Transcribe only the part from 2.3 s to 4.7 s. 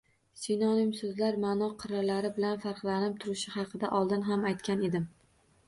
bilan farqlanib turishi haqida oldin ham